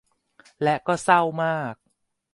[0.63, 1.75] และก็เศร้ามาก